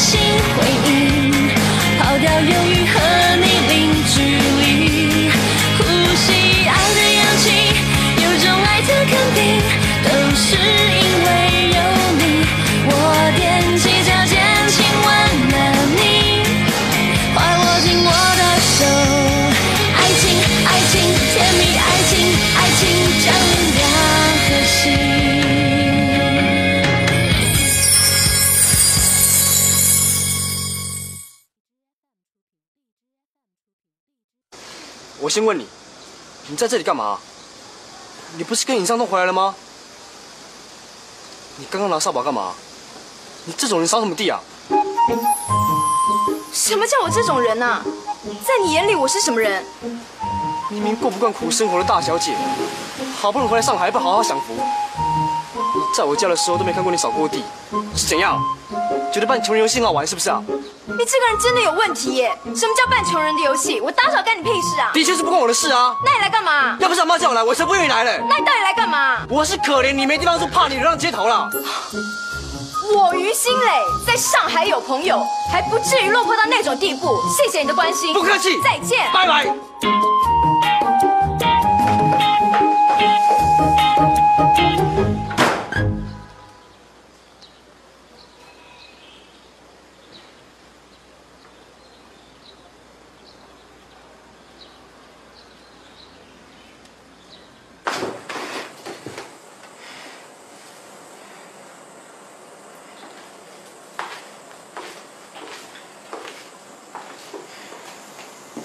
[0.00, 0.18] 心
[0.56, 1.30] 回应。
[1.98, 3.09] 抛掉犹豫和
[35.30, 35.66] 先问你，
[36.48, 37.18] 你在这里干嘛？
[38.36, 39.54] 你不是跟尹尚东回来了吗？
[41.56, 42.52] 你刚刚拿扫把干嘛？
[43.44, 44.40] 你这种人扫什么地啊？
[46.52, 47.84] 什么叫我这种人呐、啊？
[48.44, 49.64] 在你眼里我是什么人？
[50.68, 52.36] 明明过不惯苦生活的大小姐，
[53.18, 54.56] 好不容易回来上海还不好好享福。
[55.96, 57.42] 在我家的时候都没看过你扫过地，
[57.94, 58.38] 是怎样？
[59.12, 60.40] 觉得扮穷人游戏很好玩是不是啊？
[60.86, 62.32] 你这个人真的有问题耶！
[62.54, 63.80] 什么叫扮穷人的游戏？
[63.80, 64.90] 我打扫干你屁事啊！
[64.94, 65.94] 的确是不关我的事啊。
[66.04, 66.76] 那你来干嘛？
[66.78, 68.20] 要不是阿妈叫我来，我才不愿意来嘞。
[68.28, 69.18] 那你到底来干嘛？
[69.28, 71.50] 我是可怜你没地方住，怕你流浪街头了。
[72.92, 73.66] 我于心磊
[74.06, 77.20] 在上海有朋友，还不至于落魄到那种地步。
[77.36, 79.54] 谢谢你的关心，不客气，再见，拜拜。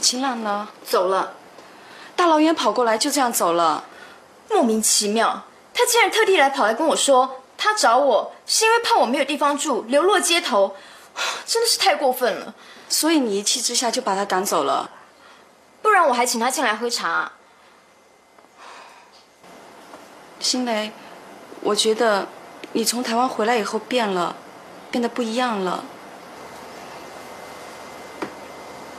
[0.06, 0.70] 秦朗呢？
[0.88, 1.34] 走了，
[2.16, 3.86] 大老远跑过来就这样走了，
[4.52, 5.46] 莫名其妙。
[5.74, 10.76] 他竟然特地来跑来跟我说，他找我是因为怕我没有地方住，流落街头，
[11.48, 12.54] 真的是太过分了。
[12.88, 14.92] 所以你一气之下就把他赶走了。
[15.82, 17.32] 不然我还请他进来喝茶。
[20.40, 20.92] 新雷，
[21.62, 22.28] 我觉得
[22.74, 24.36] 你从台湾回来以后变了，
[24.92, 25.84] 变得不一样了。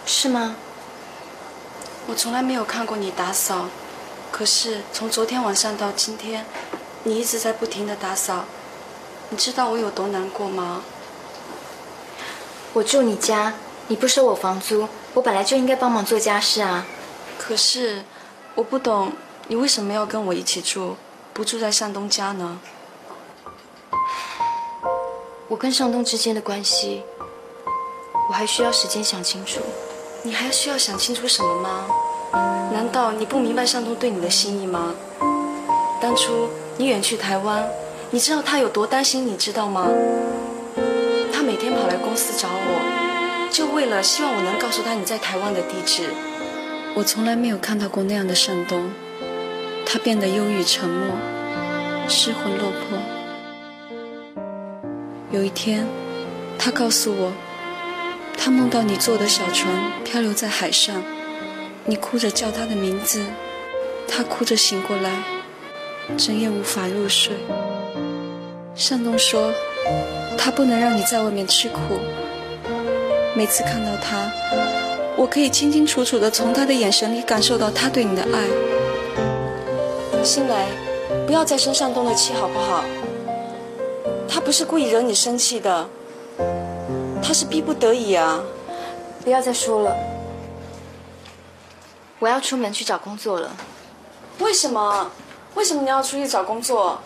[0.04, 0.56] 是吗？
[2.08, 3.66] 我从来没有看过你打扫，
[4.30, 6.46] 可是从昨天晚上到今天，
[7.02, 8.44] 你一直在不停的打扫。
[9.30, 10.82] 你知道我有多难过吗？
[12.74, 13.54] 我住你家，
[13.88, 16.86] 你不收我房租，我本来就应该帮忙做家事啊。
[17.36, 18.04] 可是
[18.54, 19.12] 我不懂，
[19.48, 20.96] 你为什么要跟我一起住，
[21.32, 22.60] 不住在向东家呢？
[25.48, 27.02] 我跟向东之间的关系，
[28.28, 29.60] 我还需要时间想清楚。
[30.26, 31.86] 你还需要想清楚什么吗？
[32.72, 34.92] 难道你不明白向东对你的心意吗？
[36.00, 37.64] 当初你远去台湾，
[38.10, 39.88] 你知道他有多担心，你知道吗？
[41.32, 46.02] 他每天跑来公司找我，就为了希望我能告诉他你在台湾的地址。
[46.96, 48.90] 我从来没有看到过那样的向东，
[49.86, 51.14] 他变得忧郁沉默，
[52.08, 52.98] 失魂落魄。
[55.30, 55.86] 有一天，
[56.58, 57.32] 他告诉我。
[58.46, 59.68] 他梦到你坐的小船
[60.04, 61.02] 漂流在海上，
[61.84, 63.24] 你哭着叫他的名字，
[64.06, 65.10] 他哭着醒过来，
[66.16, 67.32] 整夜无法入睡。
[68.76, 69.52] 向东说，
[70.38, 71.98] 他不能让你在外面吃苦。
[73.34, 74.30] 每次看到他，
[75.16, 80.22] 我可以清清楚楚的从他的眼神里感受到他对你的爱。
[80.22, 80.54] 新蕾，
[81.26, 82.84] 不要再生向东的气好不好？
[84.28, 85.88] 他不是故意惹你生气的，
[87.26, 88.40] 他是逼不得已啊。
[89.24, 89.96] 不要再说了，
[92.20, 93.50] 我要出门去找工作了。
[94.38, 95.10] 为什么？
[95.56, 97.00] 为什么你要出去找工作？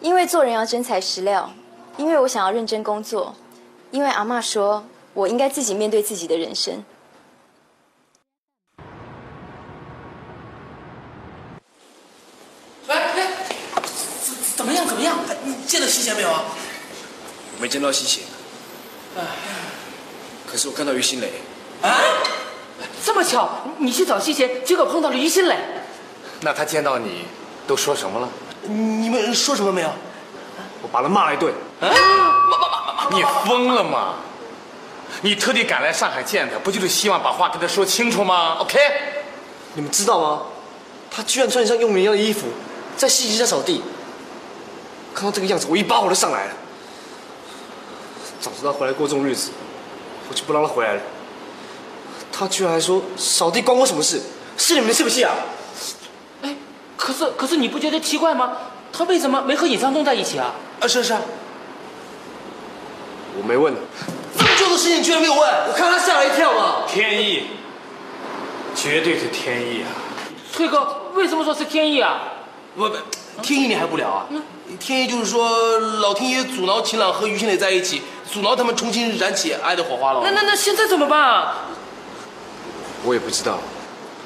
[0.00, 1.50] 因为做人要真材实料，
[1.96, 3.34] 因为我想要认真工作，
[3.90, 4.84] 因为阿妈说
[5.14, 6.84] 我应该自己面对自己的人生。
[12.86, 13.26] 喂喂，
[14.22, 14.86] 怎怎么样？
[14.86, 15.18] 怎么样？
[15.42, 16.44] 你见到西贤没有啊？
[17.56, 18.22] 我没见到西贤，
[20.46, 21.32] 可是我看到于心磊。
[21.82, 21.96] 啊？
[23.04, 23.48] 这么巧，
[23.78, 25.56] 你去找西贤，结果碰到了于心磊。
[26.40, 27.24] 那他见到你
[27.66, 28.28] 都说什么了？
[28.62, 29.88] 你们说什么没有？
[30.82, 31.52] 我把他骂了一顿。
[31.80, 31.88] 啊？
[33.10, 34.16] 你疯了吗？
[35.22, 38.78] 你特地赶来上海见他，不就是希望把话跟他说清楚吗？OK？
[39.74, 40.42] 你们知道吗？
[41.10, 42.48] 他居然穿上佣人一样的衣服，
[42.98, 43.82] 在洗衣机上扫地。
[45.14, 46.52] 看到这个样子，我一把火就上来了。
[48.46, 49.50] 早知道回来过这种日子，
[50.28, 51.00] 我就不让他回来了。
[52.30, 54.22] 他居然还说扫地关我什么事？
[54.56, 55.34] 是你们的是不是啊？
[56.42, 56.54] 哎，
[56.96, 58.52] 可是可是你不觉得奇怪吗？
[58.92, 60.54] 他为什么没和尹尚东在一起啊？
[60.80, 61.22] 啊，是是啊。
[63.36, 63.74] 我没问。
[64.38, 65.42] 这么重的事情居然没有问？
[65.42, 66.84] 我看他吓了一跳嘛。
[66.86, 67.48] 天意，
[68.76, 69.90] 绝对是天意啊！
[70.52, 72.20] 崔哥，为什么说是天意啊？
[72.76, 72.96] 不不，
[73.42, 74.26] 天意你还不了啊？
[74.78, 80.20] 天意就是说老天爷阻挠秦朗和于心磊在一起，阻挠他们重新燃起爱的火花了。
[80.24, 81.54] 那那那现在怎么办啊？
[83.04, 83.58] 我也不知道。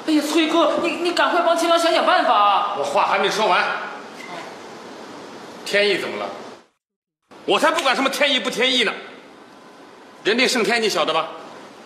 [0.07, 2.75] 哎呀，崔哥，你你赶快帮秦朗想想办法啊！
[2.79, 3.63] 我话还没说完，
[5.63, 6.25] 天意怎么了？
[7.45, 8.91] 我才不管什么天意不天意呢！
[10.23, 11.27] 人定胜天，你晓得吧？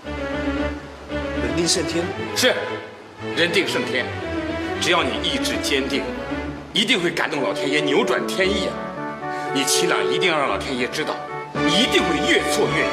[0.06, 2.06] 人定胜天
[2.38, 2.56] 是，
[3.36, 4.06] 人定胜天。
[4.82, 6.04] 只要你意志坚定，
[6.76, 8.76] 一定会感动老天爷，扭转天意啊！
[9.54, 11.16] 你齐朗一定要让老天爷知道，
[11.54, 12.92] 你一定会越挫越勇。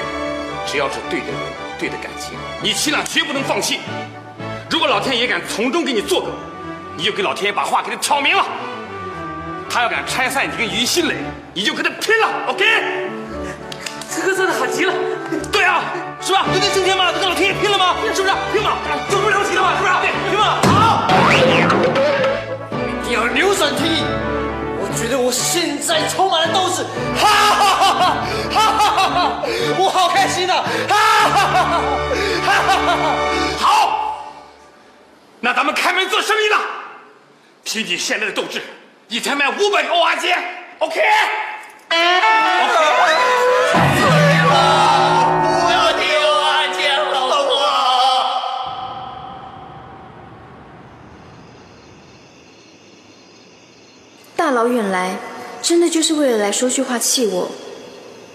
[0.64, 1.34] 只要是对的人，
[1.80, 3.80] 对的感情，你齐朗绝不能放弃。
[4.70, 6.30] 如果老天爷敢从中给你作梗，
[6.96, 8.46] 你就给老天爷把话给他挑明了。
[9.68, 11.16] 他要敢拆散你跟于新磊，
[11.52, 12.64] 你就跟他拼了，OK？
[14.08, 14.94] 崔哥真的好极了。
[15.50, 15.82] 对啊，
[16.20, 16.46] 是吧？
[16.52, 17.96] 人定胜天嘛，跟老天爷拼了吗？
[18.14, 18.34] 是不是？
[18.52, 18.78] 拼嘛？
[19.10, 19.94] 就这么了不起的嘛，是不是？
[20.02, 20.60] 对，拼嘛？
[20.70, 21.91] 好！
[23.12, 24.02] 要扭转天意。
[24.80, 26.82] 我觉得我现在充满了斗志，
[27.16, 27.94] 哈哈哈
[28.50, 29.42] 哈哈哈哈！
[29.78, 30.96] 我好开心啊，哈
[31.28, 31.62] 哈哈
[32.44, 33.04] 哈哈哈！
[33.58, 34.34] 好，
[35.40, 36.58] 那咱们开门做生意了。
[37.64, 38.60] 凭你现在的斗志，
[39.08, 40.38] 一天卖五百个蚵仔煎
[40.80, 41.00] ，OK？
[54.62, 55.18] 老远来，
[55.60, 57.50] 真的就是为了来说句话气我。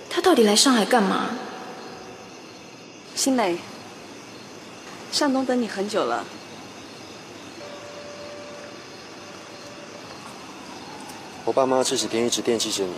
[0.10, 1.30] 他到底来上海干嘛？
[3.16, 3.60] 新蕾，
[5.10, 6.26] 向东等你很久了。
[11.46, 12.92] 我爸妈这几天一直惦记着你，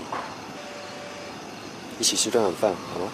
[2.00, 3.12] 一起吃顿晚饭好吗？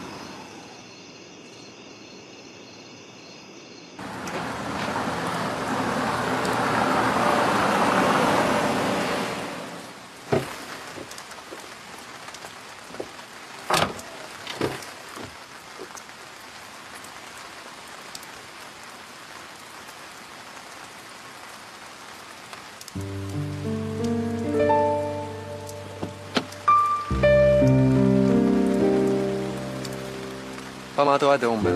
[31.05, 31.71] 妈都在等我们，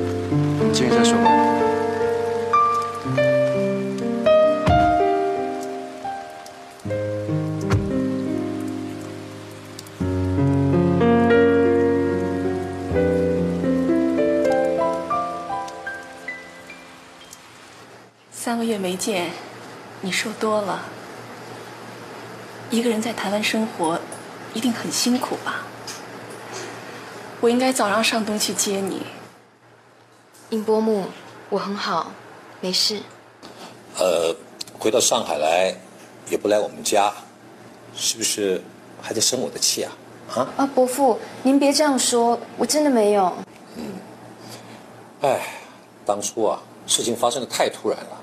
[0.73, 1.29] 进去再说吧。
[18.31, 19.29] 三个月没见，
[20.01, 20.85] 你瘦多了。
[22.71, 23.99] 一个人在台湾生活，
[24.55, 25.65] 一定很辛苦吧？
[27.41, 29.03] 我应该早让尚东去接你。
[30.51, 31.05] 尹伯母，
[31.49, 32.11] 我很好，
[32.59, 32.99] 没事。
[33.99, 34.35] 呃，
[34.79, 35.75] 回到上海来，
[36.27, 37.13] 也不来我们家，
[37.95, 38.59] 是不是
[38.99, 39.91] 还在生我的气啊？
[40.33, 40.49] 啊？
[40.57, 43.31] 啊，伯父，您别这样说，我真的没有。
[45.21, 45.39] 哎，
[46.03, 48.19] 当初啊，事情发生的太突然了，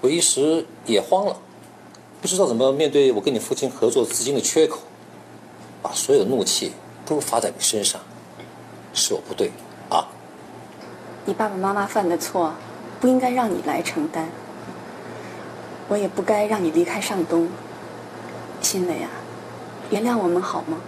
[0.00, 1.36] 我一时也慌了，
[2.22, 4.78] 不知道怎么面对我跟你父亲合作资金的缺口，
[5.82, 6.72] 把所有的怒气
[7.04, 8.00] 都发在你身上，
[8.94, 9.65] 是我不对啊。
[11.28, 12.54] 你爸爸妈妈犯的错，
[13.00, 14.28] 不应该让你来承担。
[15.88, 17.48] 我也不该让你离开上东。
[18.60, 19.10] 新蕾啊，
[19.90, 20.78] 原谅我们好吗？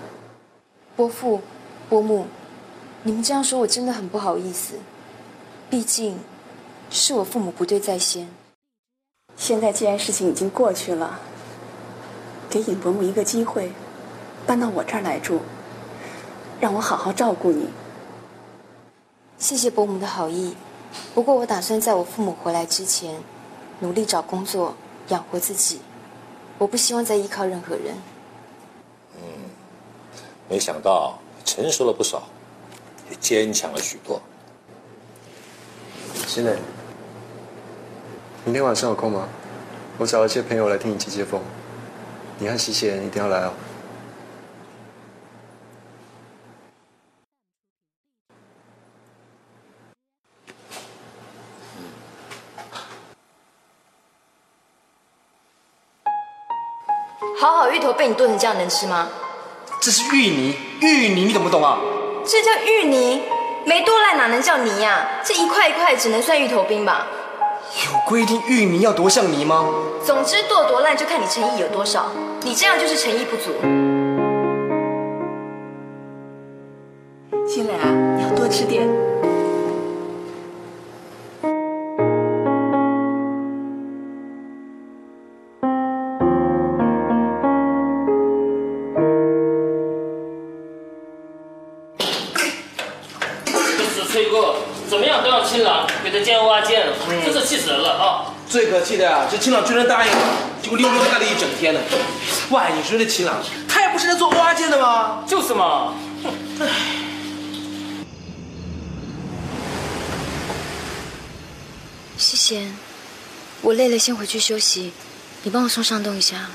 [0.95, 1.41] 伯父、
[1.89, 2.27] 伯母，
[3.03, 4.75] 你们这样说，我真的很不好意思。
[5.69, 6.21] 毕竟，
[6.89, 8.29] 是我父母不对在先。
[9.37, 11.19] 现在既然事情已经过去了，
[12.49, 13.73] 给尹伯母一个机会，
[14.47, 15.41] 搬到我这儿来住，
[16.61, 17.69] 让我好好照顾你。
[19.39, 20.55] 谢谢伯母的好意，
[21.15, 23.15] 不过我打算在我父母回来之前，
[23.79, 24.75] 努力找工作
[25.09, 25.81] 养活自己。
[26.59, 27.95] 我不希望再依靠任何人。
[30.49, 32.25] 没想到成熟了不少，
[33.11, 34.21] 也坚强了许多。
[36.27, 36.57] 新磊，
[38.45, 39.29] 明天晚上有空吗？
[39.99, 41.41] 我找一些朋友来听你接接风，
[42.39, 43.53] 你和喜贤一定要来哦。
[57.49, 59.09] 好好芋头被你炖成这样，能吃吗？
[59.81, 61.79] 这是芋泥，芋泥你懂不懂啊？
[62.23, 63.23] 这叫芋泥，
[63.65, 67.07] 没剁烂哪能叫泥呀、这一块一块只能算芋头冰吧。
[67.87, 69.65] 有规定芋泥要多像泥吗？
[70.05, 72.11] 总之剁多烂就看你诚意有多少，
[72.43, 73.55] 你这样就是诚意不足。
[98.49, 100.19] 最可气的呀、这秦朗居然答应了，
[100.63, 101.81] 结果溜溜达了一整天呢。
[102.51, 103.37] 喂，你说这秦朗，
[103.69, 105.23] 他也不是来做挖剑的吗？
[105.27, 105.93] 就是嘛，
[112.17, 112.67] 谢谢，
[113.61, 114.93] 我累了，先回去休息。
[115.43, 116.47] 你帮我送上东一下。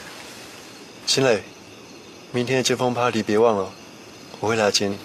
[1.05, 1.43] 秦磊，
[2.31, 3.69] 明天的接风 party 别忘了，
[4.39, 4.97] 我会来接你。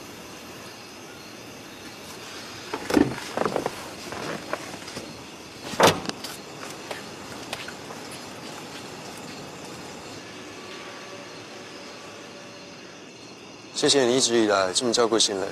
[13.78, 15.46] 谢谢你一直以来这么照顾新磊，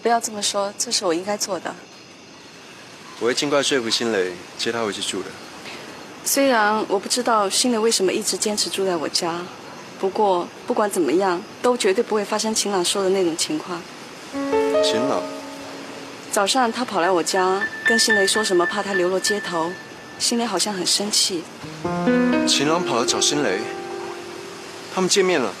[0.00, 1.74] 不要这么说，这是我应该做的。
[3.18, 5.26] 我会尽快说服新磊接他回去住的。
[6.24, 9.40] 虽然我不知道新磊为什么一直坚持住在我家，
[9.98, 13.82] 不过不管怎么样，都绝对不会发生秦朗说的那种情况。
[14.84, 15.20] 秦朗，
[16.30, 19.72] 早上他跑来我家，跟新雷说什么怕他流落街头，
[20.20, 21.42] 新雷好像很生气。
[22.46, 23.58] 秦朗跑来找新磊，
[24.94, 25.52] 他们见面了，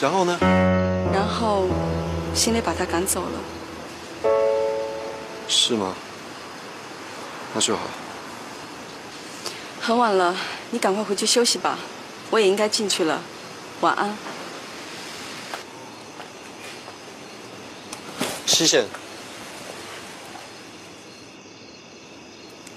[0.00, 0.38] 然后呢？
[1.12, 1.68] 然后
[2.34, 4.30] 新雷把他赶走了。
[5.46, 5.94] 是吗？
[7.54, 7.82] 那就好。
[9.78, 10.34] 很晚了，
[10.70, 11.78] 你赶快回去休息吧，
[12.30, 13.20] 我也应该进去了。
[13.82, 14.16] 晚安。
[18.46, 18.86] 西线，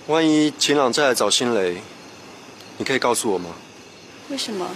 [0.07, 1.81] 万一秦朗再来找新雷，
[2.77, 3.51] 你可以告诉我吗？
[4.29, 4.67] 为什么？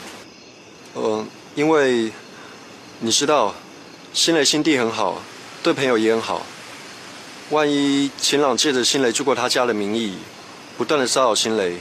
[0.94, 1.25] 呃，
[1.56, 2.12] 因为
[3.00, 3.54] 你知道，
[4.12, 5.22] 新雷心地很好，
[5.62, 6.42] 对朋友也很好。
[7.51, 10.16] 万一秦朗借着新雷住过他家的名义，
[10.77, 11.77] 不断的骚扰新雷，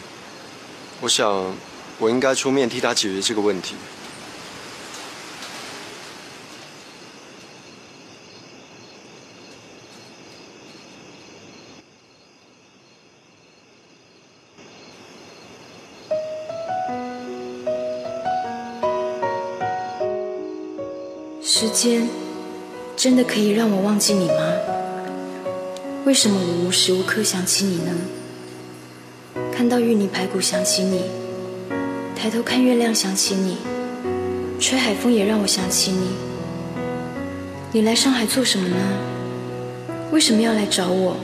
[1.00, 1.56] 我想
[1.99, 3.75] 我应该出面替他解决这个问题。
[21.76, 22.09] 间
[22.97, 24.35] 真的可以让我忘记你吗？
[26.06, 27.92] 为什么我无时无刻想起你呢？
[29.52, 31.02] 看到芋泥排骨想起你，
[32.18, 33.59] 抬头看月亮想起你，
[34.59, 36.09] 吹海风也让我想起你。
[37.73, 38.76] 你来上海做什么呢？
[40.11, 41.18] 为什么要来找我？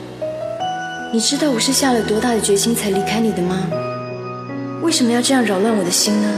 [1.11, 3.67] 你知道我是下了多大的决心才离开你的吗？
[4.83, 6.29] 为什么要这样扰乱我的心呢？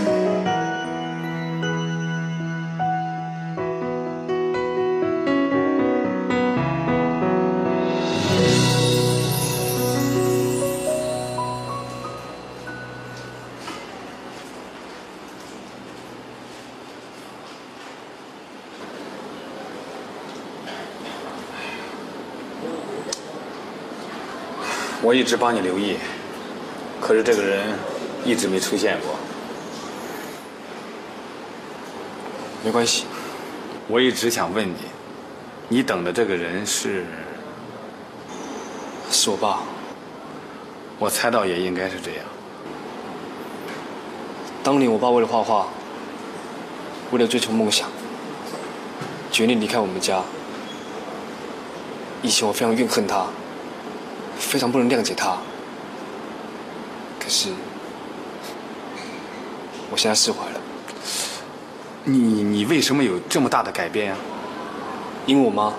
[25.15, 25.95] 一直帮你留意，
[26.99, 27.73] 可是这个人
[28.25, 29.15] 一直没出现过。
[32.63, 33.05] 没关系，
[33.87, 34.75] 我一直想问你，
[35.69, 37.05] 你等的这个人是？
[39.09, 39.59] 是我爸。
[40.97, 42.19] 我猜到也应该是这样。
[44.63, 45.67] 当年我爸为了画画，
[47.11, 47.87] 为了追求梦想，
[49.31, 50.21] 决定离开我们家。
[52.21, 53.27] 以前我非常怨恨他，
[54.55, 55.35] 非常不能谅解他。
[57.19, 57.49] 可是，
[59.91, 60.61] 我现在释怀了。
[62.05, 64.15] 你你为什么有这么大的改变呀、
[65.25, 65.73] 因为我妈。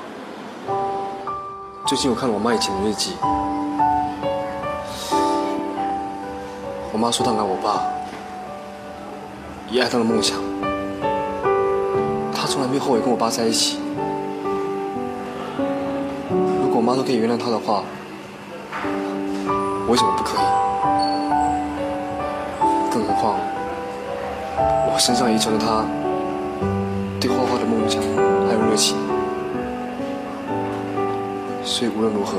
[1.87, 3.13] 最近我看了我妈以前的日记，
[6.93, 7.81] 我妈说她爱我爸，
[9.71, 10.37] 也爱她的梦想，
[12.35, 13.79] 她从来没有后悔跟我爸在一起。
[16.61, 18.06] 如果我妈都可以原谅她的话，我
[19.89, 20.41] 为什么不可以？
[22.91, 23.37] 更何况，
[24.91, 25.85] 我身上遗传了他
[27.21, 28.03] 对画画的梦想
[28.47, 28.97] 还有热情。
[31.63, 32.39] 所以无论如何，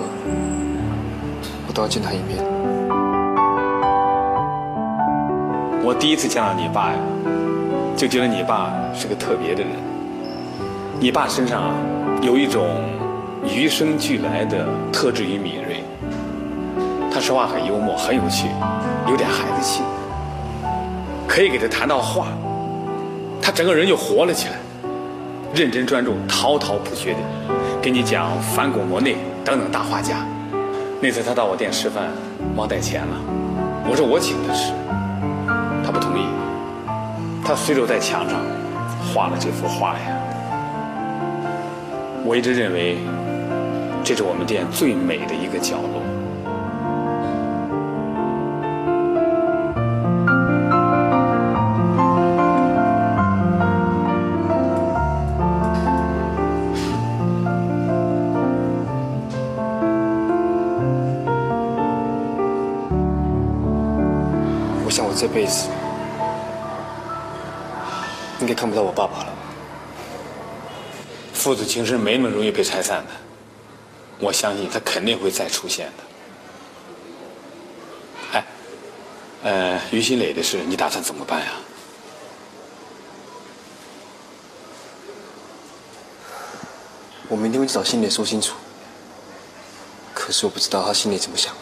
[1.68, 2.44] 我都要见他一面。
[5.84, 6.98] 我第一次见到你爸呀，
[7.96, 9.72] 就觉得你爸是个特别的人。
[11.00, 11.74] 你爸身上啊，
[12.22, 12.84] 有一种
[13.46, 15.67] 与生俱来的特质与敏锐。
[17.28, 18.48] 说话很幽默，很有趣，
[19.10, 19.82] 有点孩子气。
[21.28, 22.28] 可以给他谈到画，
[23.42, 24.54] 他整个人就活了起来，
[25.54, 27.20] 认真专注，滔滔不绝的
[27.82, 30.26] 给你讲梵谷、莫内等等大画家。
[31.02, 32.06] 那次他到我店吃饭，
[32.56, 33.18] 忘带钱了，
[33.90, 34.72] 我说我请他吃。
[35.84, 36.28] 他不同意，
[37.44, 38.40] 他随手在墙上
[39.14, 40.16] 画了这幅画呀。
[42.24, 43.00] 我一直认为，
[44.02, 46.07] 这是我们店最美的一个角落。
[65.20, 65.68] 这辈子
[68.40, 69.34] 应该看不到我爸爸了。
[71.34, 73.14] 父子情深没那么容易被拆散的，
[74.20, 76.04] 我相信他肯定会再出现的。
[78.34, 78.46] 哎，
[79.42, 81.48] 呃，于新磊的事你打算怎么办呀？
[87.28, 88.54] 我明天会去找新磊说清楚。
[90.14, 91.56] 可是我不知道他心里怎么想，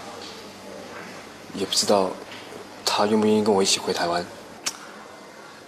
[1.53, 2.11] 也不知道
[2.85, 4.25] 他愿不愿意跟我一起回台湾。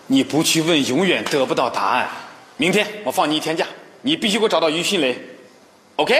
[0.06, 2.08] 你不去问，永远得不到答案。
[2.56, 3.67] 明天我放你一天假，
[4.03, 5.19] 你必须给我找到于新磊
[5.97, 6.15] ，OK？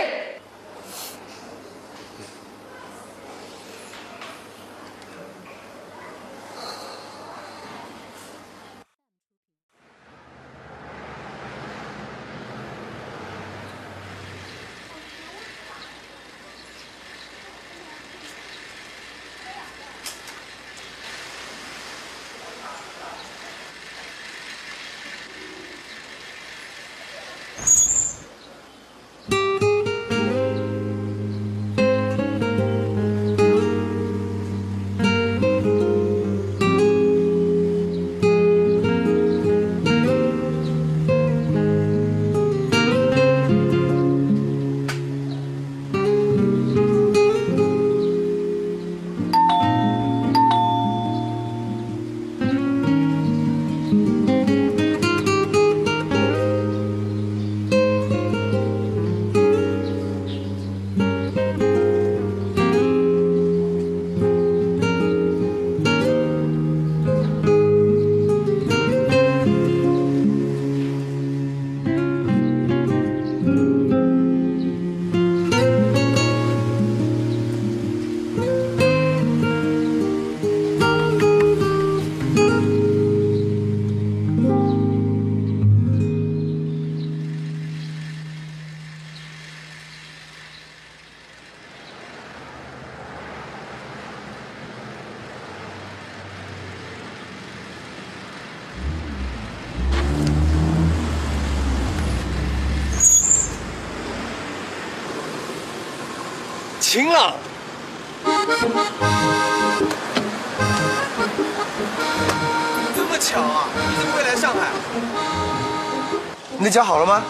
[116.68, 117.24] 的脚好了吗？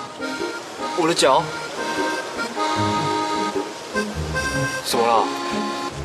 [0.96, 1.44] 我的脚
[4.85, 5.24] 怎么了？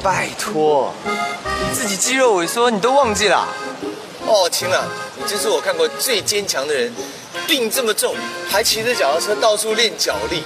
[0.03, 3.47] 拜托，你自己肌肉萎缩你都忘记了？
[4.27, 4.83] 哦，晴朗，
[5.17, 6.93] 你真是我看过最坚强的人，
[7.47, 8.13] 病这么重，
[8.47, 10.43] 还骑着脚踏车到处练脚力。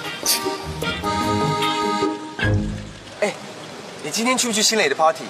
[3.19, 3.33] 哎，
[4.01, 5.25] 你今天去不去新磊的 party？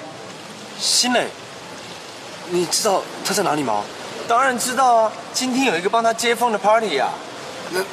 [0.80, 1.28] 新磊，
[2.52, 3.84] 你知道他在哪里吗？
[4.28, 7.10] 当然知道啊，今天有一个帮他接风的 party 啊。
[7.72, 7.84] 那，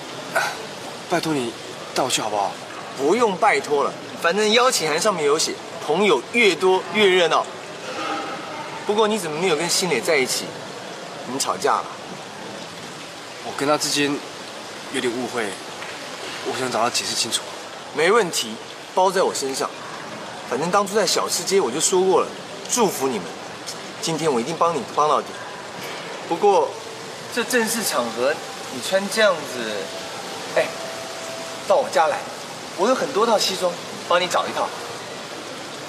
[1.11, 1.53] 拜托你
[1.95, 2.53] 带我去好不好？
[2.97, 5.53] 不用拜托了，反正邀请函上面有写，
[5.85, 7.45] 朋友越多越热闹。
[8.87, 10.45] 不过你怎么没有跟新磊在一起？
[11.27, 11.85] 你们吵架了？
[13.47, 14.17] 我跟他之间
[14.93, 15.47] 有点误会，
[16.47, 17.41] 我想找他解释清楚。
[17.97, 18.55] 没问题，
[18.95, 19.69] 包在我身上。
[20.49, 22.29] 反正当初在小吃街我就说过了，
[22.71, 23.27] 祝福你们。
[24.01, 25.29] 今天我一定帮你帮到底。
[26.29, 26.71] 不过，
[27.35, 28.35] 这正式场合
[28.75, 29.73] 你穿这样子，
[30.57, 30.67] 哎，
[31.69, 32.19] 到我家来，
[32.77, 33.73] 我有很多套西装，
[34.09, 34.69] 帮你找一套。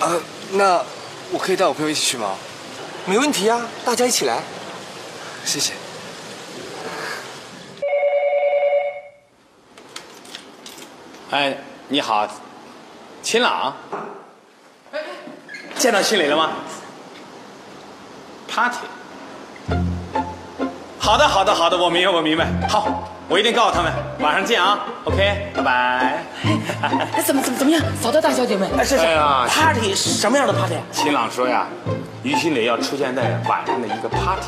[0.02, 0.22] 呃，
[0.52, 0.86] 那
[1.32, 2.36] 我可以带我朋友一起去吗？
[3.08, 4.44] 没问题啊，大家一起来。
[5.44, 5.74] 谢谢。
[11.32, 12.28] 哎，你好，
[13.24, 13.76] 秦朗。
[15.78, 16.52] 见到心磊了吗
[18.48, 18.95] ？Party。
[21.06, 22.48] 好的，好的，好的，我明白，我明白。
[22.68, 22.88] 好，
[23.30, 24.80] 我一定告诉他们，晚上见啊。
[25.04, 26.24] OK，拜拜。
[27.14, 28.68] 哎，怎么怎么怎么样，嫂子大小姐们？
[28.76, 29.16] 哎，是是哎
[29.48, 30.74] ，party 什么样的 party？
[30.92, 31.68] 秦朗说呀，
[32.24, 34.48] 于心磊要出现在晚上的一个 party，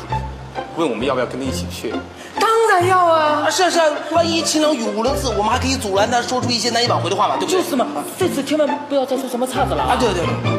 [0.74, 1.94] 问我们要不要跟他一起去。
[2.40, 3.44] 当然要啊！
[3.46, 7.62] 啊，是啊是啊，万一秦朗语无伦次，我们还可以阻拦他说出一些难以挽回的话嘛，对不对？
[7.62, 7.86] 就是嘛，
[8.18, 10.57] 这次千万不要再出什么岔子了啊，对对对。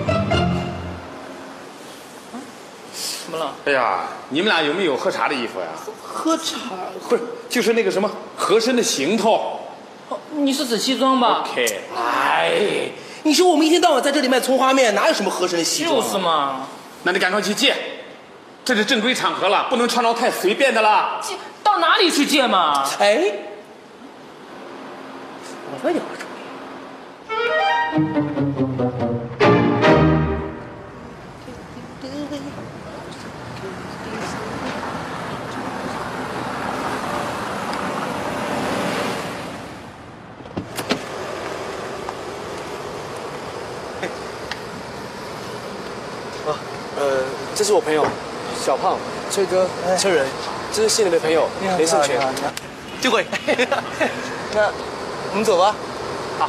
[3.39, 3.55] 了？
[3.65, 5.67] 哎呀，你们俩有没有喝茶的衣服呀？
[6.03, 6.57] 喝茶
[7.07, 9.61] 不是，就是那个什么合身的行头。
[10.09, 12.91] 哦你是指西装吧？OK，哎，
[13.23, 15.95] 你说我们一天到晚在这里卖葱花面，哪有什么合身的西装？
[15.95, 16.67] 就是嘛。
[17.03, 17.75] 那你赶快去借，
[18.65, 21.19] 这是正规场合了，不能穿着太随便的啦。
[21.21, 22.83] 借到哪里去借嘛？
[22.99, 23.23] 哎，
[25.83, 26.29] 我有个主意。
[47.01, 47.23] 呃，
[47.59, 48.05] 这是我朋友，
[48.65, 48.95] 小胖、
[49.29, 49.67] 崔哥、
[49.97, 50.25] 车仁，
[50.71, 51.45] 这是新磊的朋友
[51.77, 52.17] 雷胜全。
[53.01, 53.25] 就会。
[54.55, 54.71] 那
[55.31, 55.75] 我们走吧。
[56.39, 56.47] 哎，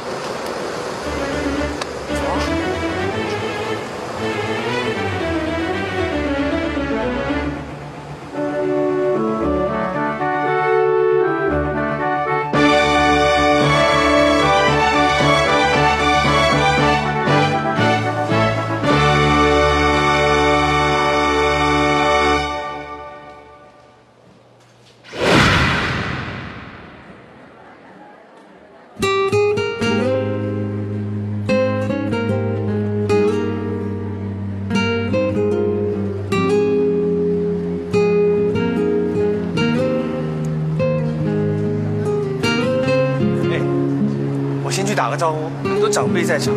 [46.11, 46.53] 很多长辈在场，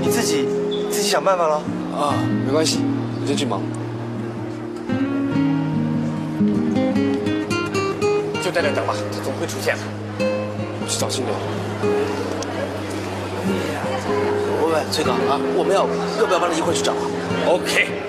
[0.00, 0.46] 你自己
[0.90, 1.56] 自己想办法了。
[1.94, 2.14] 啊，
[2.46, 2.78] 没关系，
[3.20, 3.60] 我先去忙。
[8.42, 9.82] 就在这等吧，他总会出现的。
[10.80, 11.30] 我去找新磊。
[14.62, 15.86] 喂喂，崔哥啊，我们要
[16.18, 17.04] 要不要帮他一块去找啊
[17.46, 18.07] ？OK。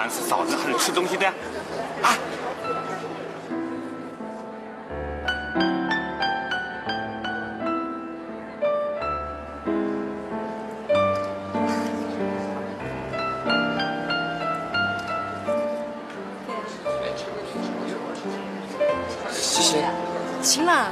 [0.00, 2.16] 满是嫂子，还吃东西的啊？
[19.30, 19.84] 谢谢。
[20.40, 20.86] 晴朗，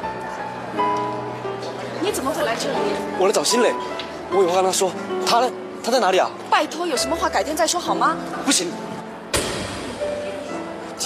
[2.03, 2.75] 你怎么会来这里？
[3.19, 3.73] 我来找新磊，
[4.33, 4.93] 我有话跟他说。
[5.25, 5.51] 他呢？
[5.83, 6.29] 他在哪里啊？
[6.51, 8.15] 拜托，有什么话改天再说好吗？
[8.45, 8.71] 不行，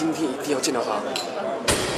[0.02, 1.91] 今天一定要见到他。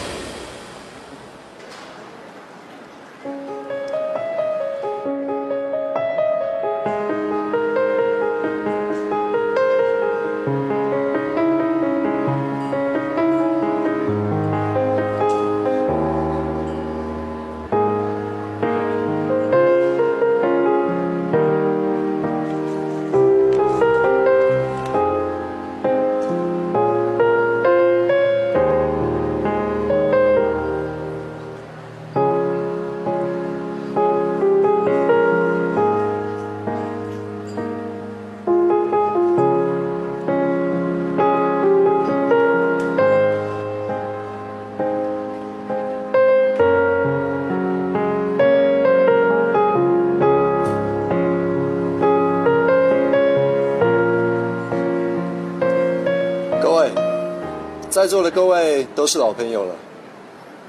[58.04, 59.74] 在座的各位都是老朋友了，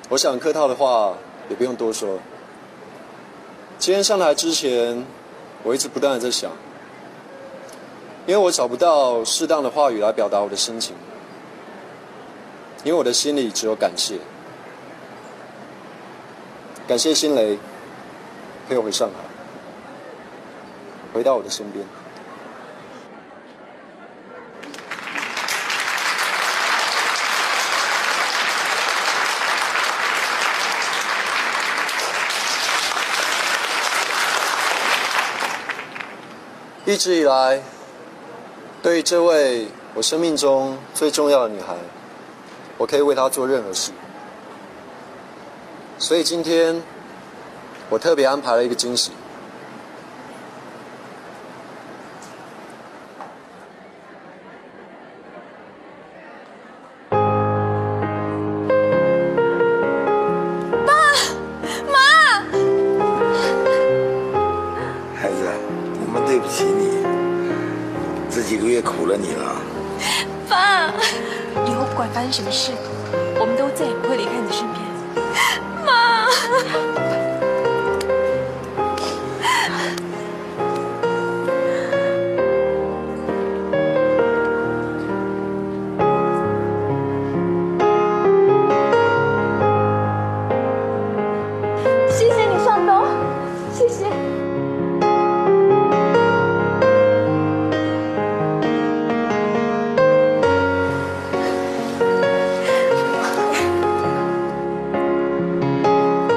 [0.07, 1.17] 我想客套的话
[1.49, 2.17] 也不用多说。
[3.77, 5.05] 今天上台之前，
[5.61, 6.49] 我一直不断的在想，
[8.25, 10.95] 因为我找不到适当的话语来表达我的心情，
[12.85, 14.17] 因为我的心里只有感谢，
[16.87, 17.59] 感谢新雷
[18.69, 19.15] 陪我回上海，
[21.13, 21.85] 回到我的身边。
[36.85, 37.63] 一直以来，
[38.83, 41.75] 对于这位我生命中最重要的女孩，
[42.77, 43.91] 我可以为她做任何事。
[45.97, 46.83] 所以今天，
[47.89, 49.11] 我特别安排了一个惊喜。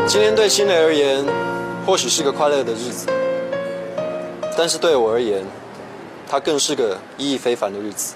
[0.09, 1.23] 今天对新蕾而言，
[1.85, 3.07] 或许是个快乐的日子，
[4.57, 5.45] 但是对我而言，
[6.27, 8.15] 它更是个意义非凡的日子。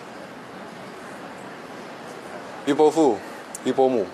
[2.64, 3.18] 于伯父、
[3.64, 4.06] 于伯母，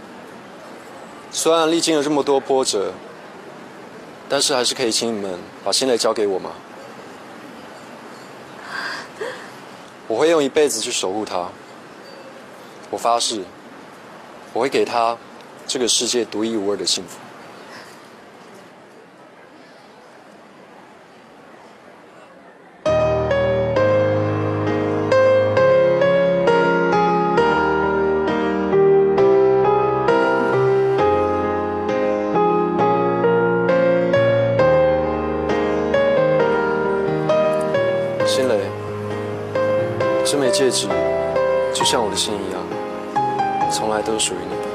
[1.31, 2.93] 虽然历经了这么多波折，
[4.29, 6.51] 但是还是可以请你们把新蕾交给我吗？
[10.09, 11.49] 我会用一辈子去守护她。
[12.91, 13.45] 我发誓，
[14.53, 15.17] 我会给她
[15.65, 17.19] 这个世界独一无二的幸福。
[40.59, 40.89] 戒指
[41.73, 42.61] 就像我的心一样，
[43.71, 44.67] 从来都是属于你的。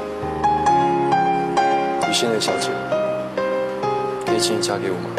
[2.09, 2.69] 于新蕾小姐，
[4.25, 5.09] 可以请你嫁给我吗？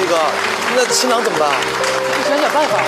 [0.00, 0.16] 那个
[0.76, 1.48] 那新郎怎么办？
[1.50, 2.78] 你想想办法。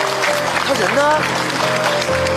[0.66, 2.36] 他人呢？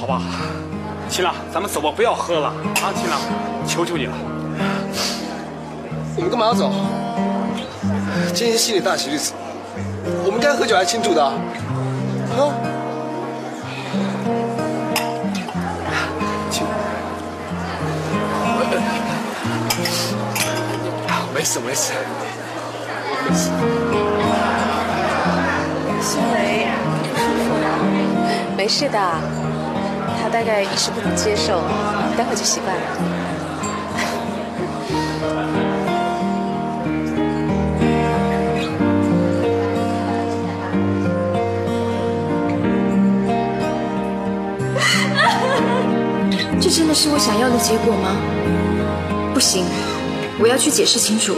[0.00, 0.22] 好吧？
[1.10, 2.88] 秦朗，咱们走吧，不要喝了啊！
[2.96, 3.20] 秦朗，
[3.66, 4.14] 求求你了。
[6.16, 6.72] 我们干嘛要走？
[8.32, 9.34] 今天是新年大喜日子，
[10.24, 11.34] 我们该喝酒来庆祝的啊！
[15.84, 15.92] 啊
[16.50, 16.66] 请
[21.06, 21.92] 啊没事没事，
[23.28, 23.50] 没事。
[26.00, 26.68] 新雷，
[28.56, 29.39] 没事的，他
[30.32, 31.60] 大概一时不能接受，
[32.16, 32.82] 待会就习惯了。
[46.60, 48.16] 这真的是我想要的结果吗？
[49.34, 49.66] 不行，
[50.38, 51.34] 我要去解释清楚。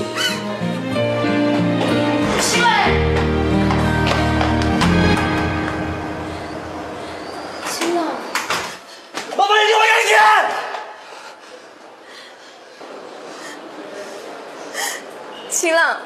[15.62, 15.96] 新浪，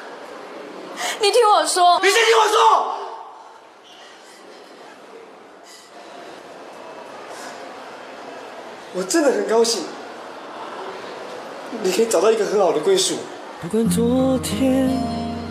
[1.18, 2.94] 你听我说，你先听我说。
[8.92, 9.84] 我真的很高兴，
[11.82, 13.16] 你可以找到一个很好的归属。
[13.62, 14.90] 不管昨天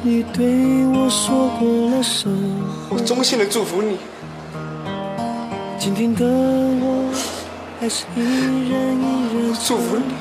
[0.04, 3.98] 你对我说过了什么，我衷心的祝福你。
[5.80, 7.12] 今天的我
[7.80, 10.14] 还是依然依然祝福你。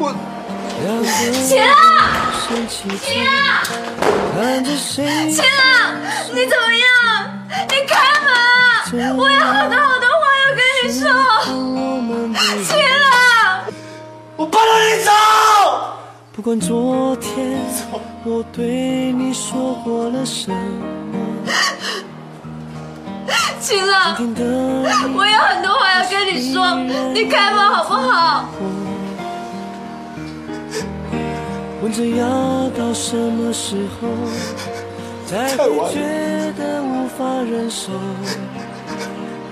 [0.00, 0.12] 我
[0.80, 1.76] 秦朗
[2.48, 3.28] 生气秦朗
[4.64, 5.12] 秦朗，
[6.32, 6.88] 你怎么样？
[7.68, 7.92] 你开
[8.24, 9.14] 门！
[9.18, 11.02] 我有好多好多话要跟你说。
[12.64, 13.12] 秦朗，
[14.36, 15.10] 我不让你走！
[16.32, 17.60] 不管昨天
[18.24, 20.56] 我对你说过了什么，
[23.60, 24.16] 秦朗，
[25.14, 26.74] 我有很多话要跟你说，
[27.12, 28.48] 你开门好不好？
[31.82, 34.08] 问着要到什么时候
[35.26, 36.00] 才会觉
[36.58, 37.92] 得无法忍受？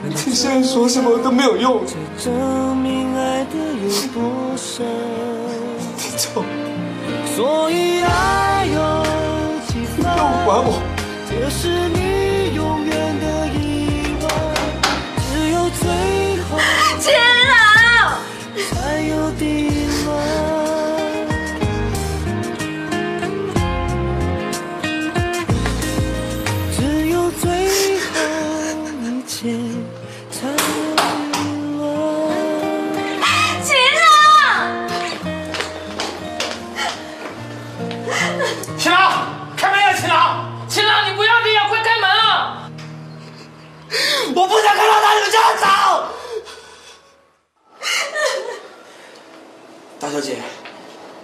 [0.02, 1.82] 你现在说什么都没有用。
[2.18, 4.84] 证明爱的有多深。
[5.96, 6.42] 你走，
[7.36, 8.76] 所以爱有
[9.68, 10.04] 几分？
[10.44, 10.82] 管我！
[11.28, 13.56] 这是你永远的疑
[14.20, 14.24] 问。
[15.30, 15.82] 只有最
[16.44, 16.58] 后，
[16.98, 17.14] 秦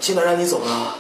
[0.05, 0.99] 现在让你走了。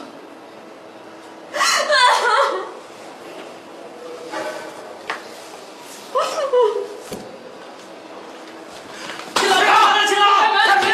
[10.08, 10.58] 秦朗，开门！
[10.80, 10.88] 开门！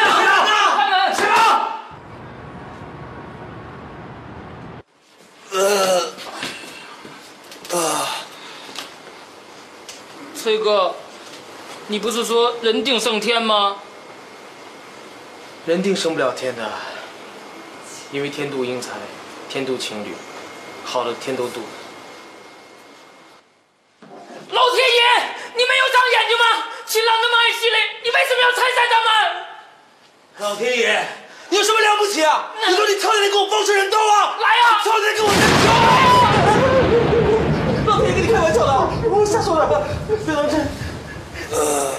[0.75, 0.93] 开门！
[1.15, 1.35] 秦朗，
[5.51, 6.11] 呃，
[7.79, 7.81] 啊，
[10.35, 10.95] 崔哥，
[11.87, 13.77] 你不是说人定胜天吗？
[15.65, 16.69] 人定胜不了天的，
[18.11, 18.91] 因为天妒英才，
[19.47, 20.13] 天妒情侣，
[20.83, 21.61] 好的天都妒。
[24.49, 25.01] 老天爷，
[25.55, 26.67] 你没有长眼睛吗？
[26.85, 29.09] 秦朗那么爱惜雷，你为什么要拆散他们？
[30.39, 31.07] 老天爷，
[31.47, 32.51] 你有什么了不起啊？
[32.67, 34.35] 你说你跳下来给我放水人刀啊！
[34.41, 35.39] 来呀、跳下来给我扔
[37.85, 37.91] 球！
[37.91, 38.73] 老天爷跟你开玩笑的，
[39.09, 39.87] 我吓死我了，
[40.25, 40.67] 别当真。
[41.51, 41.95] 呃，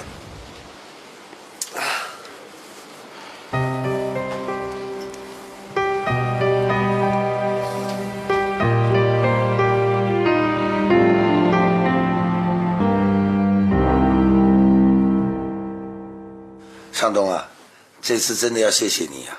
[18.02, 19.38] 这次真的要谢谢你啊！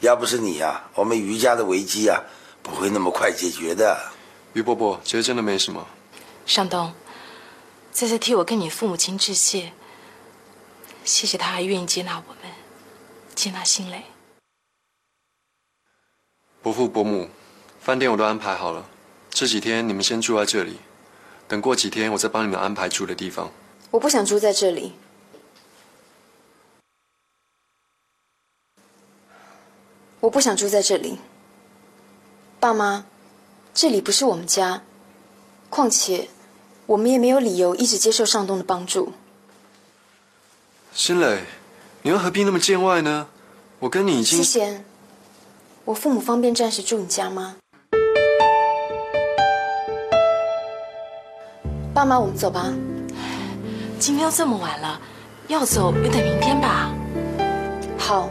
[0.00, 2.22] 要不是你呀、我们余家的危机啊，
[2.62, 3.98] 不会那么快解决的。
[4.52, 5.88] 于伯伯，其实真的没什么。
[6.44, 6.92] 尚东，
[7.90, 9.72] 再次替我跟你父母亲致谢，
[11.02, 12.52] 谢谢他还愿意接纳我们，
[13.34, 14.04] 接纳新蕾。
[16.60, 17.30] 伯父伯母，
[17.80, 18.86] 饭店我都安排好了，
[19.30, 20.78] 这几天你们先住在这里，
[21.48, 23.50] 等过几天我再帮你们安排住的地方。
[23.90, 24.92] 我不想住在这里。
[30.20, 31.18] 我不想住在这里。
[32.60, 33.04] 爸妈，
[33.72, 34.82] 这里不是我们家，
[35.70, 36.28] 况且
[36.86, 39.12] 我们也没有理由一直接受上东的帮助。
[40.92, 41.44] 新磊，
[42.02, 43.28] 你又何必那么见外呢？
[43.78, 44.84] 我跟你已经西贤，
[45.84, 47.56] 我父母方便暂时住你家吗？
[51.94, 52.72] 爸妈，我们走吧。
[54.00, 55.00] 今天都这么晚了，
[55.46, 56.92] 要走也得明天吧。
[57.96, 58.28] 好，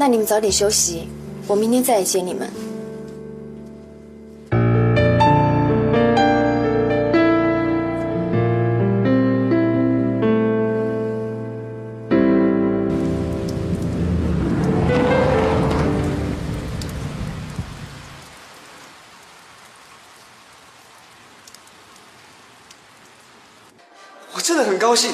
[0.00, 1.06] 那你们早点休息，
[1.46, 2.50] 我明天再来接你们。
[24.32, 25.12] 我真的很高兴，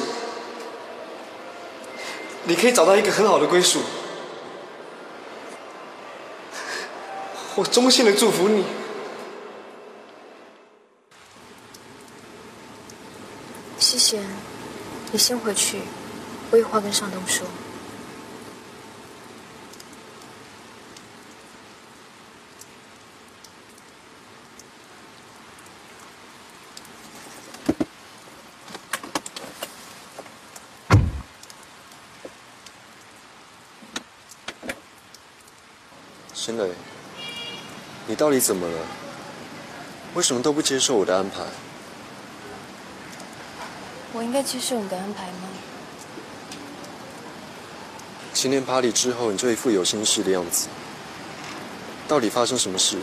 [2.44, 3.80] 你可以找到一个很好的归宿。
[7.56, 8.62] 我衷心的祝福你。
[13.78, 14.22] 西贤，
[15.10, 15.80] 你先回去，
[16.50, 17.46] 我有话跟尚东说。
[36.34, 36.70] 新磊，
[38.16, 38.78] 你到底怎么了？
[40.14, 41.42] 为什么都不接受我的安排？
[44.14, 45.50] 我应该接受你的安排吗？
[48.32, 50.68] 今天 party 之后，你就一副有心事的样子。
[52.08, 52.96] 到底发生什么事？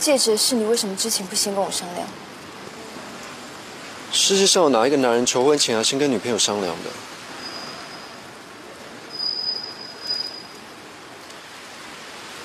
[0.00, 2.08] 戒指的事，你为什么之前不先跟我商量？
[4.10, 6.90] 世界上有哪一个男人求婚前要先跟女朋友商量的？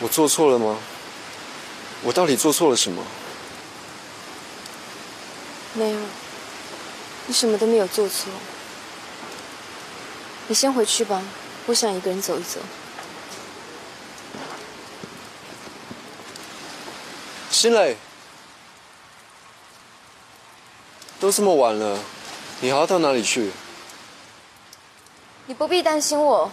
[0.06, 0.78] 我做错了吗？
[2.04, 3.04] 我到底做错了什么？
[5.74, 6.00] 没有，
[7.26, 8.32] 你什么都没有做错。
[10.48, 11.24] 你先回去吧，
[11.66, 12.60] 我想一个人走一走。
[17.50, 17.98] 新磊，
[21.20, 21.98] 都这么晚了，
[22.62, 23.50] 你还要到哪里去？
[25.48, 26.52] 你不必担心我，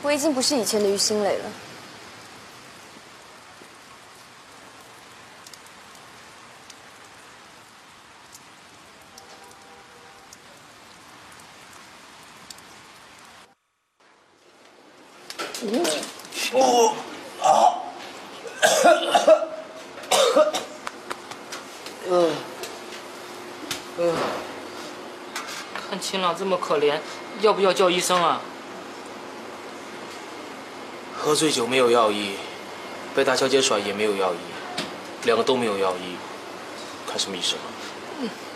[0.00, 1.44] 我已经不是以前的于心磊了。
[16.52, 16.94] 哦
[17.40, 17.78] 啊！
[22.08, 22.34] 嗯，
[23.98, 24.16] 嗯，
[25.88, 26.98] 看秦朗这么可怜，
[27.40, 28.40] 要不要叫医生啊？
[31.16, 32.32] 喝醉酒没有药医，
[33.14, 34.38] 被大小姐甩也没有药医，
[35.24, 36.16] 两个都没有药医，
[37.06, 37.68] 看什么医生啊？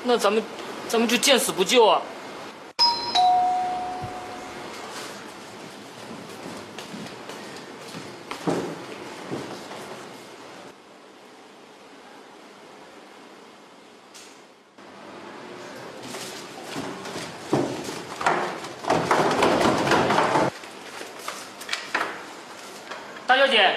[0.02, 0.42] 那咱们，
[0.88, 2.02] 咱们就见死不救啊！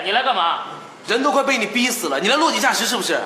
[0.05, 0.59] 你来干嘛？
[1.07, 3.17] 人都快被你逼死了，你来落井下石是不是？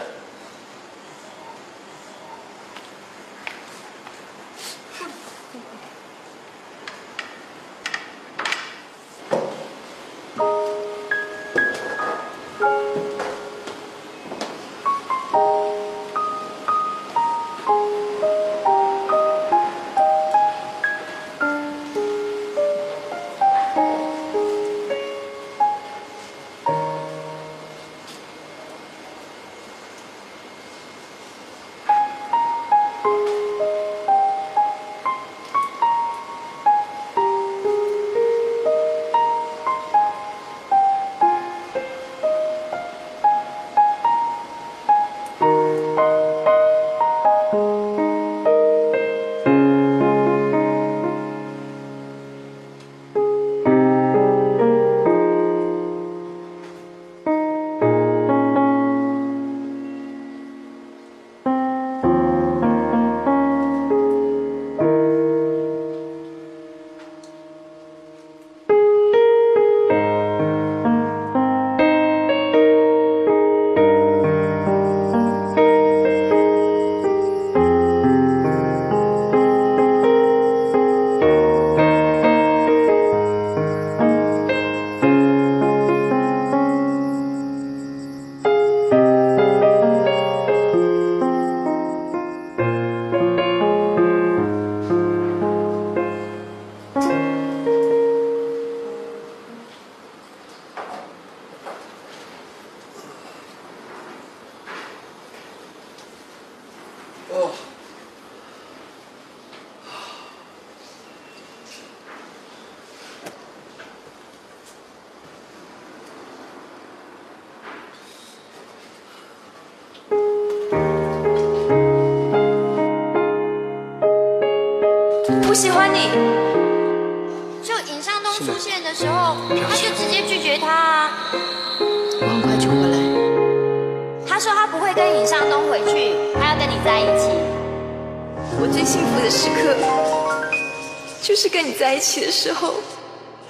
[142.43, 142.73] 之后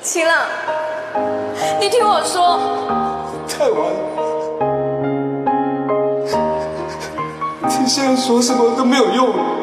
[0.02, 0.46] 秦朗
[1.80, 2.60] 你听我说。
[3.48, 4.00] 太晚了。
[7.80, 9.30] 你现在说什么都没有用。
[9.30, 9.61] 了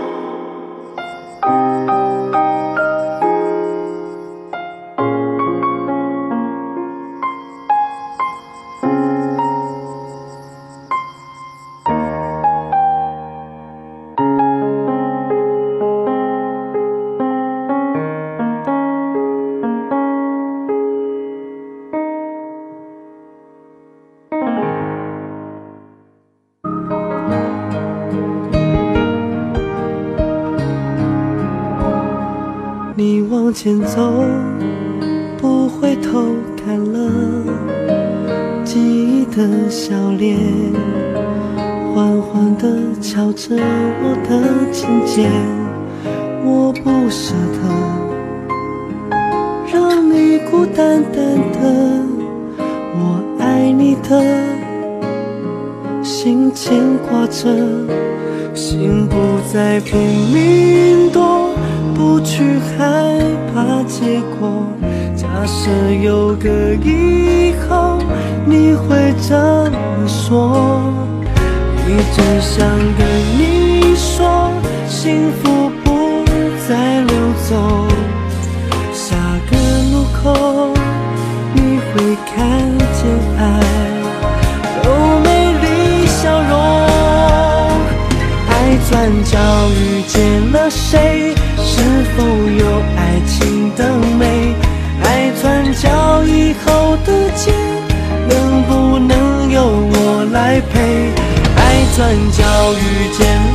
[101.99, 102.44] 转角
[102.74, 103.47] 遇见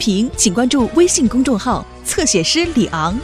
[0.00, 3.16] 频，请关注微信公众号“侧写师李昂”。